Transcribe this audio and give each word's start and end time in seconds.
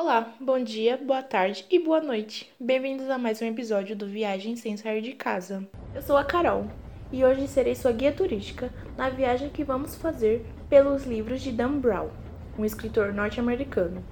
Olá, 0.00 0.32
bom 0.38 0.62
dia, 0.62 0.96
boa 0.96 1.24
tarde 1.24 1.66
e 1.68 1.76
boa 1.76 2.00
noite. 2.00 2.48
Bem-vindos 2.60 3.10
a 3.10 3.18
mais 3.18 3.42
um 3.42 3.46
episódio 3.46 3.96
do 3.96 4.06
Viagem 4.06 4.54
Sem 4.54 4.76
Sair 4.76 5.02
de 5.02 5.12
Casa. 5.12 5.66
Eu 5.92 6.00
sou 6.00 6.16
a 6.16 6.22
Carol 6.22 6.68
e 7.10 7.24
hoje 7.24 7.48
serei 7.48 7.74
sua 7.74 7.90
guia 7.90 8.12
turística 8.12 8.72
na 8.96 9.10
viagem 9.10 9.48
que 9.48 9.64
vamos 9.64 9.96
fazer 9.96 10.46
pelos 10.70 11.02
livros 11.04 11.42
de 11.42 11.50
Dan 11.50 11.80
Brown, 11.80 12.10
um 12.56 12.64
escritor 12.64 13.12
norte-americano. 13.12 14.04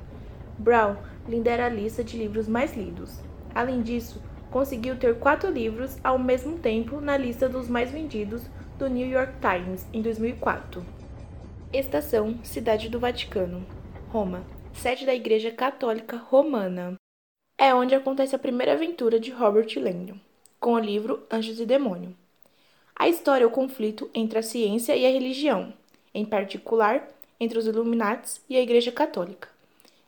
Brown 0.59 0.97
lidera 1.29 1.67
a 1.67 1.69
lista 1.69 2.03
de 2.03 2.19
livros 2.19 2.49
mais 2.49 2.77
lidos. 2.77 3.21
Além 3.55 3.81
disso, 3.81 4.21
conseguiu 4.51 4.97
ter 4.97 5.17
quatro 5.21 5.49
livros 5.49 5.99
ao 6.03 6.19
mesmo 6.19 6.59
tempo 6.59 7.01
na 7.01 7.17
lista 7.17 7.49
dos 7.49 7.69
mais 7.69 7.93
vendidos 7.93 8.43
do 8.77 8.89
New 8.89 9.07
York 9.07 9.35
Times 9.41 9.87
em 9.93 10.03
2004. 10.03 10.85
Estação 11.73 12.41
Cidade 12.43 12.89
do 12.89 12.99
Vaticano, 12.99 13.65
Roma 14.09 14.56
sede 14.77 15.07
da 15.07 15.15
Igreja 15.15 15.51
Católica 15.51 16.17
Romana. 16.17 16.95
É 17.59 17.75
onde 17.75 17.95
acontece 17.95 18.37
a 18.37 18.39
primeira 18.39 18.75
aventura 18.75 19.19
de 19.19 19.31
Robert 19.31 19.69
Langdon, 19.77 20.19
com 20.61 20.75
o 20.75 20.79
livro 20.79 21.25
Anjos 21.31 21.59
e 21.59 21.67
Demônio. 21.67 22.15
A 22.95 23.09
história 23.09 23.45
é 23.45 23.47
o 23.47 23.51
conflito 23.51 24.11
entre 24.15 24.39
a 24.39 24.43
ciência 24.43 24.95
e 24.95 25.07
a 25.07 25.11
religião, 25.11 25.73
em 26.15 26.25
particular 26.25 27.09
entre 27.41 27.59
os 27.59 27.67
Illuminates 27.67 28.41
e 28.49 28.57
a 28.57 28.61
Igreja 28.61 28.93
Católica. 28.93 29.49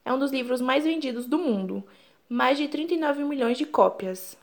É 0.04 0.12
um 0.12 0.18
dos 0.18 0.30
livros 0.30 0.60
mais 0.60 0.84
vendidos 0.84 1.26
do 1.26 1.38
mundo, 1.38 1.82
mais 2.28 2.58
de 2.58 2.68
39 2.68 3.24
milhões 3.24 3.56
de 3.56 3.64
cópias. 3.64 4.36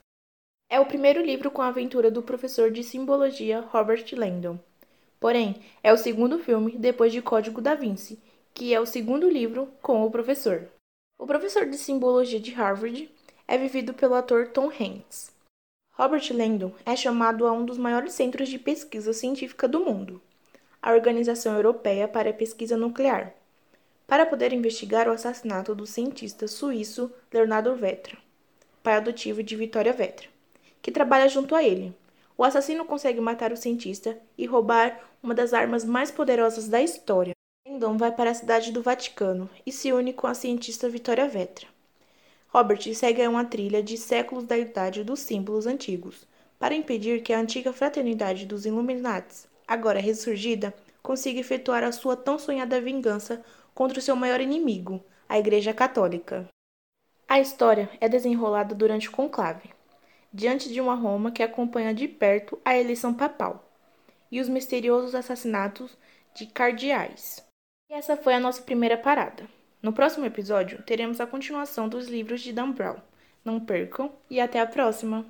É 0.70 0.79
o 0.79 0.85
primeiro 0.85 1.23
livro 1.23 1.51
com 1.51 1.62
a 1.62 1.67
aventura 1.67 2.09
do 2.09 2.23
professor 2.23 2.71
de 2.71 2.84
simbologia 2.84 3.62
Robert 3.62 4.05
Langdon. 4.13 4.59
Porém, 5.20 5.55
é 5.84 5.93
o 5.93 5.98
segundo 5.98 6.39
filme 6.39 6.77
depois 6.77 7.13
de 7.13 7.21
Código 7.21 7.62
da 7.62 7.76
Vinci 7.76 8.20
que 8.55 8.73
é 8.73 8.79
o 8.79 8.85
segundo 8.85 9.29
livro 9.29 9.67
com 9.81 10.05
o 10.05 10.09
professor. 10.09 10.65
O 11.20 11.27
professor 11.27 11.65
de 11.65 11.77
simbologia 11.77 12.39
de 12.39 12.51
Harvard 12.51 13.11
é 13.45 13.57
vivido 13.57 13.93
pelo 13.93 14.15
ator 14.15 14.48
Tom 14.48 14.70
Hanks. 14.70 15.29
Robert 15.91 16.23
Langdon 16.31 16.71
é 16.85 16.95
chamado 16.95 17.45
a 17.45 17.51
um 17.51 17.65
dos 17.65 17.77
maiores 17.77 18.13
centros 18.13 18.48
de 18.48 18.57
pesquisa 18.57 19.11
científica 19.11 19.67
do 19.67 19.81
mundo, 19.81 20.21
a 20.81 20.93
Organização 20.93 21.53
Europeia 21.53 22.07
para 22.07 22.29
a 22.29 22.33
Pesquisa 22.33 22.77
Nuclear, 22.77 23.33
para 24.07 24.26
poder 24.26 24.53
investigar 24.53 25.09
o 25.09 25.11
assassinato 25.11 25.76
do 25.76 25.85
cientista 25.85 26.48
suíço 26.48 27.11
Leonardo 27.33 27.76
Vetra, 27.76 28.17
pai 28.81 28.95
adotivo 28.95 29.43
de 29.43 29.57
Victoria 29.57 29.91
Vetra, 29.91 30.29
que 30.81 30.93
trabalha 30.93 31.27
junto 31.27 31.55
a 31.55 31.61
ele. 31.61 31.93
O 32.37 32.43
assassino 32.43 32.85
consegue 32.85 33.20
matar 33.20 33.51
o 33.51 33.57
cientista 33.57 34.17
e 34.37 34.45
roubar 34.45 34.98
uma 35.21 35.33
das 35.33 35.53
armas 35.53 35.83
mais 35.83 36.09
poderosas 36.09 36.70
da 36.70 36.81
história, 36.81 37.35
Brandon 37.76 37.98
vai 37.98 38.12
para 38.12 38.31
a 38.31 38.34
cidade 38.34 38.71
do 38.71 38.81
Vaticano 38.81 39.49
e 39.65 39.71
se 39.71 39.91
une 39.91 40.13
com 40.13 40.27
a 40.27 40.34
cientista 40.34 40.87
Victoria 40.87 41.27
Vetra. 41.27 41.68
Robert 42.48 42.82
segue 42.93 43.27
uma 43.27 43.43
trilha 43.43 43.84
de 43.84 43.98
séculos 43.98 44.45
da 44.45 44.57
idade 44.57 45.04
dos 45.04 45.20
símbolos 45.20 45.67
antigos, 45.67 46.26
para 46.57 46.73
impedir 46.73 47.21
que 47.21 47.34
a 47.34 47.40
antiga 47.40 47.73
fraternidade 47.73 48.45
dos 48.45 48.65
Illuminates, 48.65 49.45
agora 49.67 49.99
ressurgida, 49.99 50.73
consiga 51.04 51.41
efetuar 51.41 51.84
a 51.84 51.91
sua 51.91 52.15
tão 52.15 52.40
sonhada 52.40 52.79
vingança 52.79 53.43
contra 53.73 53.99
o 53.99 54.01
seu 54.01 54.15
maior 54.15 54.39
inimigo, 54.39 55.04
a 55.27 55.37
Igreja 55.37 55.73
Católica. 55.73 56.48
A 57.27 57.41
história 57.41 57.89
é 57.99 58.07
desenrolada 58.07 58.73
durante 58.73 59.10
o 59.10 59.12
conclave, 59.12 59.70
diante 60.34 60.71
de 60.71 60.79
uma 60.79 60.95
Roma 60.95 61.29
que 61.29 61.43
acompanha 61.43 61.93
de 61.93 62.07
perto 62.07 62.57
a 62.63 62.77
eleição 62.77 63.13
papal 63.13 63.70
e 64.31 64.39
os 64.39 64.47
misteriosos 64.47 65.13
assassinatos 65.13 65.97
de 66.34 66.45
cardeais. 66.45 67.45
E 67.90 67.94
essa 67.94 68.18
foi 68.18 68.34
a 68.34 68.40
nossa 68.40 68.62
primeira 68.62 68.97
parada. 68.97 69.47
No 69.81 69.94
próximo 69.94 70.25
episódio, 70.25 70.81
teremos 70.84 71.22
a 71.22 71.28
continuação 71.28 71.88
dos 71.88 72.07
livros 72.07 72.41
de 72.41 72.51
Dan 72.51 72.72
Brown. 72.72 72.97
Não 73.44 73.59
percam 73.59 74.12
e 74.29 74.40
até 74.40 74.59
a 74.59 74.66
próxima! 74.66 75.25